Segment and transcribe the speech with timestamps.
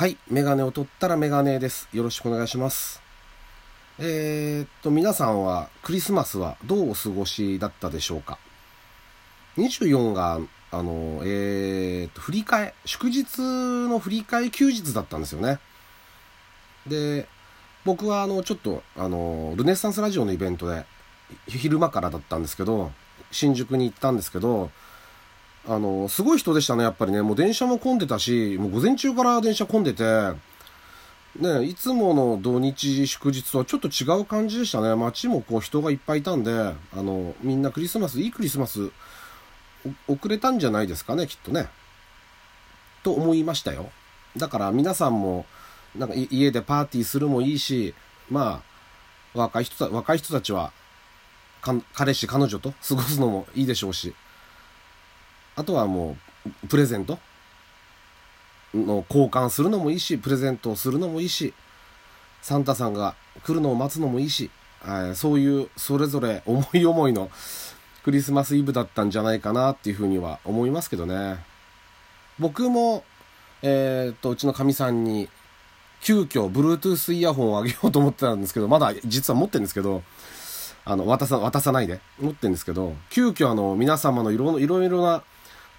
[0.00, 0.16] はい。
[0.30, 1.86] メガネを取ったらメガネです。
[1.92, 3.02] よろしくお願いします。
[3.98, 8.38] えー、っと、皆さんはクリスマスはどうお過ごしだったでしょうか
[9.58, 10.40] ?24 が、
[10.70, 13.26] あの、えー、っと、振り替え、祝日
[13.90, 15.58] の振り替え休日だったんですよね。
[16.86, 17.28] で、
[17.84, 20.86] 僕はあの、ちょっと、あの、ルネッサンスラジオのイベントで、
[21.46, 22.90] 昼間からだったんですけど、
[23.30, 24.70] 新宿に行ったんですけど、
[25.68, 27.22] あの、すごい人でしたね、やっぱりね。
[27.22, 30.04] もう電車も混んでたし、もう午前中から電車混んでて、
[31.38, 34.94] ね、いつもの土日祝日とはちょっと違う感じでしたね。
[34.96, 38.90] 街もこう人がいっぱいいたんで、あの、みんなクリスマス、いいクリスマス、
[40.08, 41.68] 遅れたんじゃないですかね、きっとね。
[43.02, 43.90] と思いましたよ。
[44.36, 45.46] だから皆さんも、
[45.94, 47.94] なんか家でパーティーするもいいし、
[48.28, 48.62] ま
[49.34, 50.72] あ、若い人た、若い人たちは、
[51.94, 54.14] 彼氏、彼女と過ごすのもいいでしょうし、
[55.56, 56.16] あとはも
[56.64, 57.18] う、プレゼント？
[58.74, 61.54] の交換するのもいいし、プレゼントをするのもいいし、
[62.42, 64.50] サンタさんが来るのを待つのもいいし、
[65.14, 67.30] そういうそれぞれ 思い思いの
[68.04, 71.38] クリスマスイブだったんじゃないかなっていうふうには思いますけどね。
[72.38, 73.04] 僕も、
[73.62, 75.28] えー、っと、うちのかみさんに、
[76.00, 80.02] 急遽 Bluetooth イヤホンをあげようと思ってたんですけど、まだ実は持ってるんですけど、
[80.86, 85.22] あの、渡さ、渡さないで持ってるんですけど、急遽あの、皆様のいろいろいろな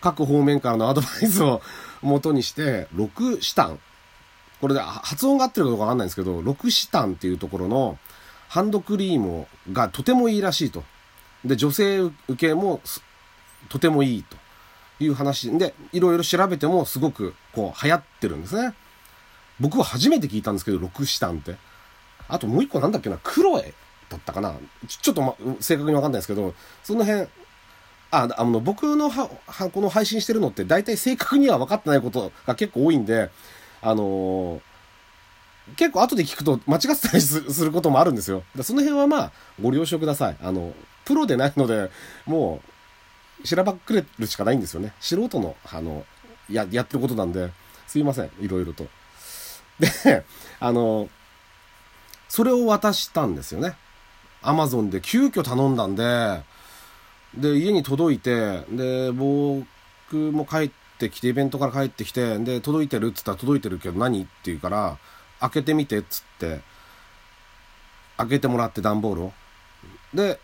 [0.01, 1.61] 各方面からのアドバイスを
[2.01, 3.79] 元にして、6シタン。
[4.59, 7.97] これで発音が合ってるかどうかわかんないんですけど、6シタンっていうところの
[8.47, 10.83] ハンドクリームがとてもいいらしいと。
[11.45, 12.81] で、女性受けも
[13.69, 14.37] とてもいいと
[15.03, 18.73] いう話で、いろいろ調べてもすごくこう流行ってるんですね。
[19.59, 21.55] 僕は初めて聞いたんですけど、6シタンって。
[22.27, 23.73] あともう一個なんだっけな、クロエ
[24.09, 24.55] だったかな？
[24.87, 27.27] ちょっと、ま、正確にわかんないですけど、その辺、
[28.11, 33.29] あ、あの、僕のは、は、この配信してるのって大体正確には分かってないことが結構多いんで、
[33.81, 38.43] あのー、結構後で聞くと間違ってたり することもあるんですよ。
[38.61, 40.37] その辺はまあ、ご了承ください。
[40.41, 40.73] あの、
[41.05, 41.89] プロでないので、
[42.25, 42.61] も
[43.43, 44.93] う、しらばっくれるしかないんですよね。
[44.99, 46.05] 素人の、あの、
[46.49, 47.51] や、やってることなんで、
[47.87, 48.31] すいません。
[48.39, 48.87] いろいろと。
[49.79, 50.25] で、
[50.59, 51.09] あの、
[52.27, 53.75] それを渡したんですよね。
[54.41, 56.43] アマゾンで急遽頼んだんで、
[57.35, 59.65] で、家に届いて、で、僕
[60.15, 64.97] も帰ってきて、イベントから帰ってきて、で、届いてるっつったら届いてるけど何って言うから、
[65.39, 66.61] 開けてみてっつって、
[68.17, 69.33] 開けてもらって段ボールを。
[70.13, 70.39] で、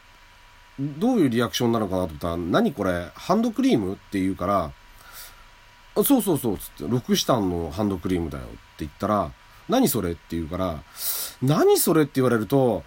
[0.79, 4.71] どういうリアクションなのかなと思ったら、何これ、ハンドクリームって言うから、
[5.95, 9.31] あそうそうそう、つって、6シタンのハンドクリームだよって言ったら、
[9.67, 10.83] 何それって言うから、
[11.41, 12.83] 何それって言われると、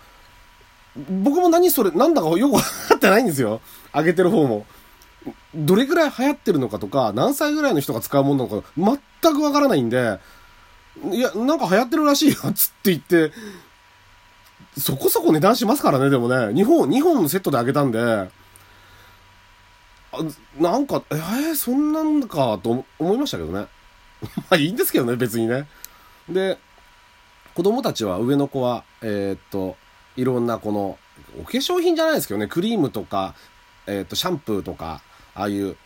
[0.96, 3.60] 僕も何それ、なんだかよくわかってないんですよ。
[3.92, 4.66] あげてる方も。
[5.54, 8.68] どれぐらい流行ってるのかとか、何歳ぐらいの人が使うものなのか、
[9.22, 10.18] 全くわからないんで、
[11.12, 13.32] いや、なんか流行ってるらしいよ、つって言って、
[14.78, 16.36] そこそこ値段しますからね、でもね。
[16.36, 18.30] 2本、2本のセットであげたんで、あ
[20.58, 23.66] なんか、えー、そんなんか、と思いましたけどね。
[24.36, 25.66] まあいいんですけどね、別にね。
[26.28, 26.58] で、
[27.54, 29.76] 子供たちは、上の子は、えー、っと、
[30.20, 30.98] いろんなこの、
[31.40, 33.34] お化粧品じゃないですけどね、クリームとか、
[33.86, 35.00] えっ、ー、と、シャンプーとか、
[35.34, 35.76] ああいう、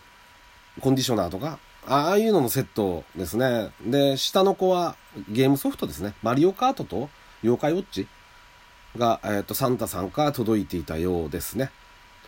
[0.80, 3.70] コンディショナーとか、ああいうののセットですね。
[3.86, 4.96] で、下の子は
[5.28, 6.14] ゲームソフトですね。
[6.22, 7.10] マリオカートと
[7.44, 8.08] 妖怪ウォッチ
[8.96, 11.70] が、えっ、ー、と、サンタさんから届いていたようですね。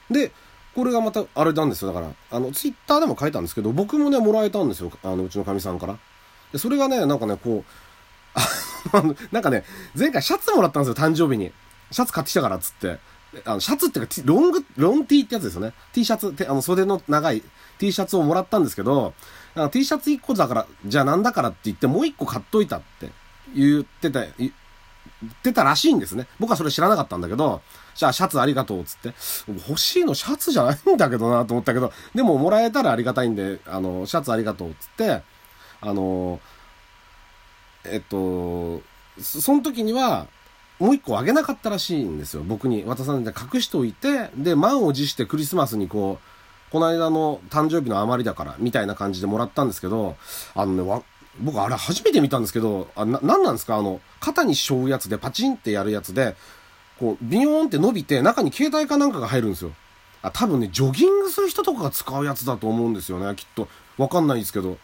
[0.09, 0.31] で、
[0.77, 1.93] これがまた、あれなんですよ。
[1.93, 4.93] だから、あの、ツイッターでも書いたんですけど、僕もね、もらえたんですよ。
[5.03, 5.99] あの、うちのかみさんから。
[6.53, 7.65] で、それがね、なんかね、こう、
[9.33, 9.65] なんかね、
[9.99, 11.51] 前回シャツもらったんですよ、誕生日に。
[11.91, 12.99] シャツ買ってきたからっつって。
[13.45, 15.73] あの、シャツっていうか、ロング、ロン T ってやつですよね。
[15.93, 17.43] T シャツ、てあの、袖の長い
[17.79, 19.15] T シャツをもらったんですけど、
[19.71, 23.11] T シャツ1個だから、じゃあなんだからって言ってもう1個買っといたって
[23.55, 26.27] 言ってた、言ってたらしいんですね。
[26.39, 27.63] 僕はそれ知らなかったんだけど、
[27.95, 29.15] じゃあシャツありがとうっつって、
[29.69, 35.23] 欲しいのシャツじゃないんだけどなと思ったけど、でももらえたらありがたいんで、あの、シャツありがとうっつって、
[35.81, 36.41] あの、
[37.85, 38.83] えっと、
[39.21, 40.27] その時には、
[40.79, 42.43] もう一個あげなかったらしいんですよ。
[42.43, 50.17] 僕に渡さんで隠しておいて、で、満を持してクリスマスにこう、この間の誕生日の余りだから、みたいな感じでもらったんですけど、
[50.55, 51.03] あのね、わ
[51.41, 53.77] 僕あれ初めて見たんですけど、あ、な、なんなんですか？
[53.77, 56.35] あの、肩にしょうやつでパチンってやるやつで、
[56.99, 59.73] こう、ビヨーンって伸びて、中に携帯かなんかが入るんですよ。
[60.23, 63.69] あ、多分ね、ジョギングする人とかが使うやつだと思うんですよね、きっと。
[63.99, 64.79] わかんないですけど。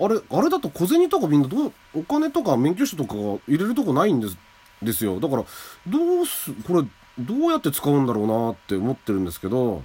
[0.00, 4.36] あれ、あれだと小銭とかみんなどう、お金とか免許証とか入れるとこないんです。
[4.82, 5.20] ですよ。
[5.20, 5.44] だから、
[5.86, 6.88] どうす、これ、
[7.18, 9.82] どうやって使うんだろうなって思ってるんですけど、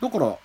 [0.00, 0.38] だから、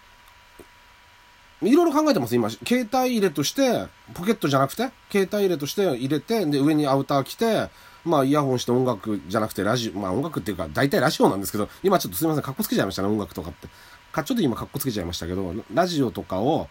[1.62, 2.50] いろいろ考えてます、今。
[2.50, 7.70] 携帯入れとして、ポケットじゃなくて、携帯入れとして入れて、で、上にアウター着て、
[8.04, 13.68] まあ、イヤホンして音楽じゃなくてラジオ、まあ音楽っていうか、大体ラジオなんですけど、今ちょっとすいません、かっこつけちゃいましたね、音楽とかって。
[14.12, 16.70] か、ちょっと今かっこつけちゃいましたけど、ラジオとかを、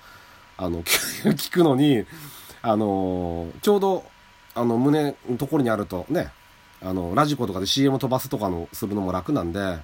[0.57, 0.83] あの、
[1.25, 2.05] 聞くのに、
[2.63, 4.05] あのちょうど、
[4.55, 6.31] あの、胸のところにあるとね、
[6.83, 9.79] あの、ラジコとかで CM 飛ばすとかの、するのも楽なんで、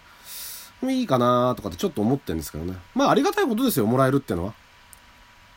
[0.82, 2.76] いいかなとかってちょっと思ってんですけどね。
[2.94, 4.50] まあ、ありがたいことですよ、もらえるってのは。
[4.50, 4.54] っ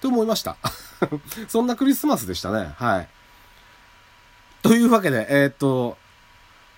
[0.02, 0.58] て思いました。
[1.48, 2.74] そんなクリスマスでしたね。
[2.78, 3.08] はい。
[4.62, 5.98] というわけで、えー、っと、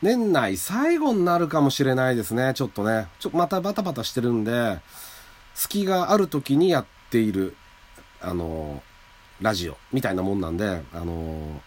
[0.02, 2.54] 年内最後になるかもしれないですね。
[2.54, 3.08] ちょっとね。
[3.20, 4.80] ちょまたバタバタしてるんで、
[5.56, 7.56] 隙がある時にやっている、
[8.22, 8.84] あの、
[9.42, 11.62] ラジオみたいなもんなんで、あの、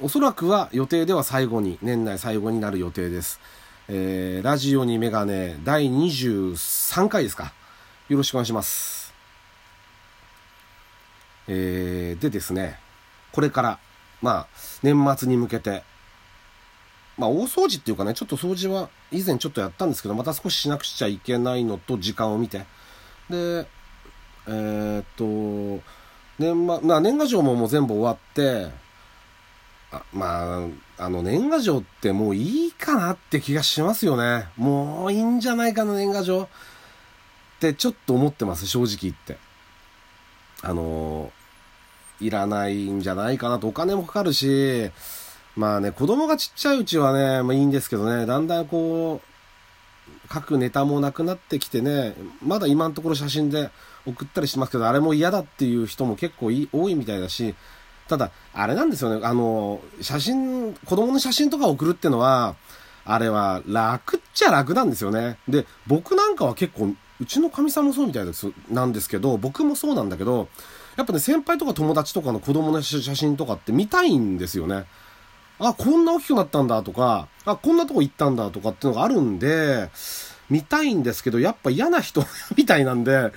[0.00, 3.40] おそらくは予定では最後に、年内最後になる予定です。
[3.88, 7.52] えー、ラジオにメガネ第23回ですか。
[8.08, 9.12] よろしくお願いします。
[11.46, 12.78] えー、でですね、
[13.32, 13.78] これから、
[14.22, 14.46] まあ、
[14.82, 15.84] 年末に向けて、
[17.18, 22.64] まあ、大掃除っていうかね、ちょっと掃除は以前ちょっとやったんですけど、また少ししなくちゃいけないのと時間を見て。
[23.28, 23.66] で、
[24.46, 25.84] えー、っと、
[26.38, 28.81] 年末、まあ、年賀状ももう全部終わって、
[30.12, 30.68] ま
[30.98, 34.46] あ、あの、年賀状ってもういいかなって気がしますよね。
[34.56, 36.42] もういいんじゃないかな、年賀状。
[36.42, 36.48] っ
[37.60, 39.36] てちょっと思ってます、正直言って。
[40.64, 41.32] あの
[42.20, 44.90] いらないんじゃないかなと、お金もかかるし、
[45.56, 52.14] まあね、子供がちっちゃいうちはね、まあいいんですけどね、だんだんこう、書くネタもなくなってきてね、
[52.44, 53.70] まだ今のところ写真で
[54.06, 57.54] 送ったりしますけど、あれも嫌だっていう人も結構多いみたいだし、
[58.12, 62.56] ただ、あれなんですよね、あの、写真、子供の写真とか送るってのは、
[63.06, 65.38] あれは楽っちゃ楽なんですよね。
[65.48, 70.50] で、僕なんかは結構、うちのかみさんもそうみたいです、なんですけど、僕もそうなんだけど、
[70.96, 74.84] やっぱね、先輩とか友達とかの子供の写真とかって見たいんですよね。
[75.58, 79.88] あ、こんな大きくなったんだとか、あ、こんなとこ行ったんだとかっていうのがあるんで、
[80.50, 82.22] 見たいんですけど、やっぱ嫌な人
[82.58, 83.32] みたいなんで、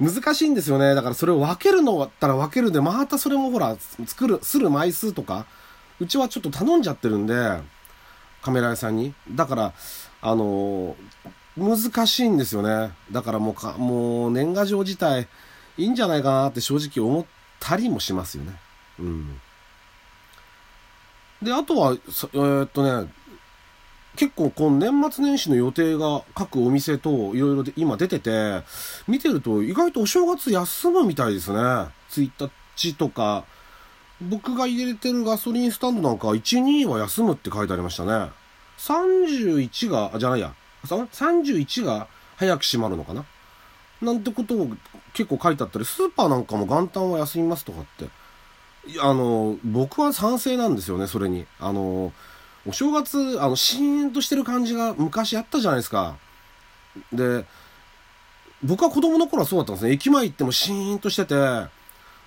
[0.00, 0.94] 難しいんですよね。
[0.94, 5.46] だからそれを分けるのだったら分けるで、またそれもほら、作る、する枚数とか、
[6.00, 7.60] うちはちょっと頼んじゃってるんで、
[8.42, 9.14] カメラ屋さんに。
[9.30, 9.72] だから、
[10.20, 10.96] あの、
[11.56, 12.92] 難しいんですよね。
[13.10, 15.28] だからもうか、もう年賀状自体、
[15.76, 17.24] いいんじゃないかなって正直思っ
[17.60, 18.52] たりもしますよね。
[18.98, 19.40] うん。
[21.42, 23.12] で、あとは、えー、っとね、
[24.16, 28.62] 結構この年末年始の予定が各お店といろいろ今出てて、
[29.08, 31.58] 見てると意外とお正月休むみたいですね。
[32.10, 33.44] 1日とか、
[34.20, 38.30] 僕が入れてるガソリンスタンドなんか1、2は休むって書いてありましたね。
[38.78, 40.54] 31が、あ、じゃないや。
[40.84, 43.24] 31が早く閉まるのかな
[44.00, 44.68] なんてことを
[45.14, 48.08] 結構書いてあったり、スーパーなんかも元旦は休みますとかって。
[49.00, 51.46] あの、僕は賛成なんですよね、それに。
[51.60, 52.12] あの、
[52.66, 56.16] お正月、あの、シーンとしてる感じが昔あったじゃないですか。
[57.12, 57.44] で、
[58.62, 59.92] 僕は子供の頃はそうだったんですね。
[59.92, 61.34] 駅前行ってもシーンとしてて、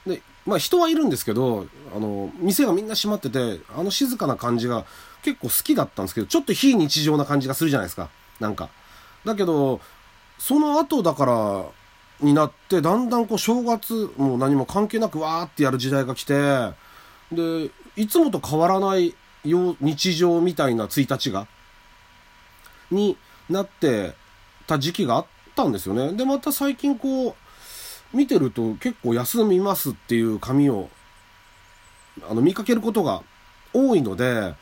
[0.05, 4.85] で、まあ人はいるんですけど、あの、店がみんな閉まってて、あの静かな感じが
[5.23, 8.09] 結構好きだったんですけど、ちょっと非日常な感じがするじゃないですか。
[8.39, 8.69] なんか。
[9.23, 9.79] だけど、
[10.37, 11.65] その後だから、
[12.21, 16.33] になって、だんだんこう正月も何も関係なくわーってやる時代が来て、
[17.31, 19.15] で、いつもと変わらない
[19.45, 21.47] 日常みたいな1日が、
[22.91, 23.17] に
[23.49, 24.13] なって
[24.67, 25.25] た時期があっ
[25.55, 26.13] たんですよね。
[26.13, 27.35] で、また最近こう、
[28.15, 30.89] 見てると結構休みますっていう紙を、
[32.29, 33.23] あの、見かけることが
[33.73, 34.55] 多いので、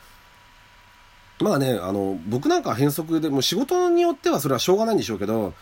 [1.40, 5.54] まあね、あの、僕なんか変則で、も仕事によってはそれはしょうがないんでしょうけど、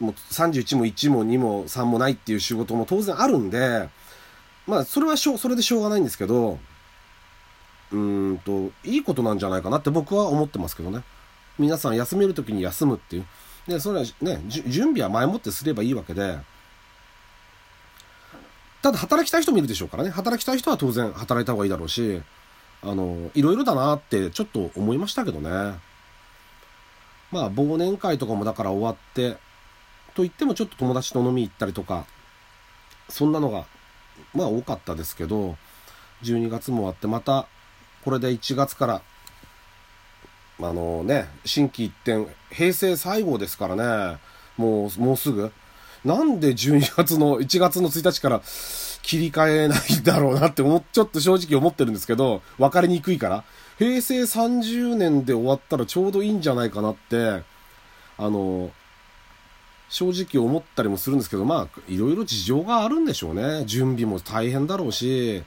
[0.00, 3.88] もう31も1も2も3もないっていう仕事も当然あるんで、
[4.66, 6.58] まあそれはしょそれでしょうがないんですけど、
[7.92, 11.02] うんと、いいことなんじゃないかなって僕は思ってますけどね。
[11.58, 13.26] 皆さん休める時に休むっていう。
[13.66, 16.38] で、それはね、準備は前もってすればいいわけで、
[18.82, 20.10] ただ働きたい人もいるでしょうからね。
[20.10, 22.22] 働きたい人は当然働いた方がいいだろうし、
[22.82, 25.50] あの、いろいろだなってちょっと思いましたけどね。
[27.30, 29.32] まあ、忘年会とかもだから終わって、
[30.14, 32.06] と言ってもちょっと友達と飲み行ったりとか、
[33.08, 33.66] そんなのが、
[34.34, 35.56] まあ多かったですけど、
[36.22, 37.46] 12月も終わってまた
[38.04, 39.02] これで1月から、
[40.60, 43.76] あのね、新規一転、平成最後ですから
[44.12, 44.18] ね、
[44.56, 45.52] もう、もうすぐ。
[46.04, 48.40] なんで12月の、1月の1日から
[49.02, 53.44] 切り替えないんだろうなって思、ちょっと正直思ってるんですけど、分かりにくいから。
[53.78, 57.42] 平成30年で終わったらちょうどいいんじゃないかなって、
[58.16, 58.70] あの、
[59.88, 63.64] 正直思ったりもするんですけど、まあ、いろいろ事情があるんでしょうね。
[63.64, 65.42] 準備も大変だろうし、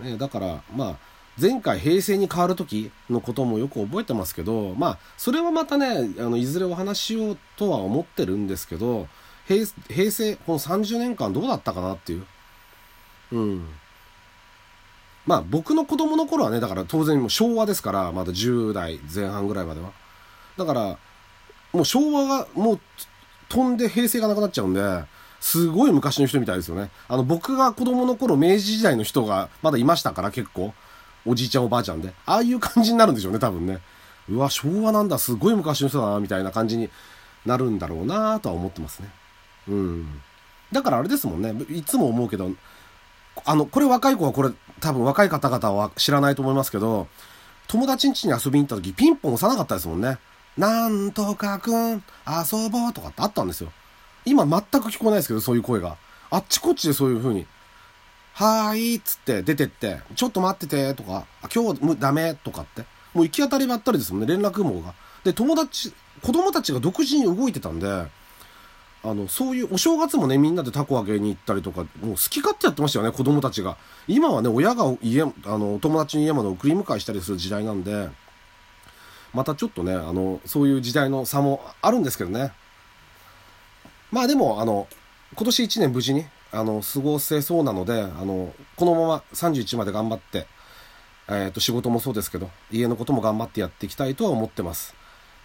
[0.00, 0.96] ね、だから、まあ、
[1.40, 9.08] 前回平成に変わる時のこともよく覚えてますけど、まあ、それはまたね、あの、いずれお話しようとは思ってるんですけど、
[9.46, 12.26] 平平成、この30年間どうだったかなっていう。
[13.32, 13.68] うん。
[15.26, 19.92] まあ、僕の子供の頃はね、だから当然もう昭和ですから、まだ10代前半ぐらいまでは。
[20.56, 20.98] だから、
[21.72, 22.80] もう昭和が、もう
[23.48, 25.04] 飛んで平成がなくなっちゃうんで、
[25.40, 26.90] すごい昔の人みたいですよね。
[27.08, 30.72] あの、僕が子供の頃、明治時代の人がまだいましたから、結構。
[31.26, 32.12] おじいちゃんおばあちゃんで。
[32.26, 33.80] ああいう感じになるんでしょうね、多分ね。
[34.28, 36.90] うわ、昭和なんだ、すごい昔の人だな、みたいな感じに
[37.46, 39.10] なるんだろうなとは思ってますね。
[39.68, 40.20] うん。
[40.72, 41.54] だからあれですもんね。
[41.70, 42.50] いつも思うけど、
[43.44, 44.50] あの、これ若い子はこれ、
[44.80, 47.08] 多分若い方々は知らないと思いますけど、
[47.68, 50.18] 友達ん家に遊びに行った時、ピンポン押さなかったですもんね。
[50.56, 53.72] なんとかくん、遊ぼうとかってあったんですよ。
[54.24, 55.96] 今全く聞こえないですけど、そういう声が。
[56.30, 57.46] あっちこっちでそういう風に。
[58.34, 61.24] はーいっつって出てって、ちょっと待っててとか、
[61.54, 62.82] 今日ダメとかって。
[63.14, 64.92] もう行き当たりばったりですもんね、連絡網が。
[65.22, 67.86] で、友達、子供たちが独自に動いてたんで、
[69.04, 73.76] あの、そういうお正月もね、みんなでタコ揚げに行ったりとか、もう好き勝手やってましたよね、子供たちが。
[74.08, 78.08] 今はね、親が家、あの、友達に家まで送り迎えしたりする時代なんで、
[79.32, 82.52] またちょっとね、あの、そういう時代の差もあるんですけどね。
[84.10, 84.88] まあでも、あの、
[85.36, 90.46] 今年1年無事に、あの、過ごせそうなので、あの、このまま31まで頑張って、
[91.28, 94.94] えっ、ー、と、仕事もそうですけど、家のことも頑張ってやっていきたいとは思ってます。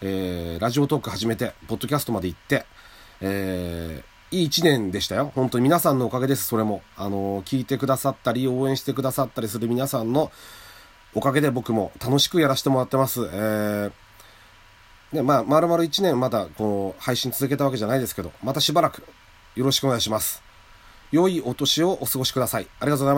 [0.01, 2.65] えー、ラジオトーク始めて、ポッドキャストまで行って、
[3.21, 5.31] えー、いい一年でしたよ。
[5.35, 6.81] 本当に皆さんのおかげです、それも。
[6.95, 10.31] あの、聞いてくださったり、応援してくださったりする皆さんの
[11.13, 13.27] おかげで僕も楽しくやらせてもらってます。
[13.31, 13.91] えー、
[15.13, 19.03] で、まあ、丸々1年まだ、こう、配信続けたわけじゃないですけど、またしばらく
[19.55, 20.48] よろしくお願いします。
[21.11, 22.67] 良いお年をお過ごしください。
[22.79, 23.17] ありがとうございます。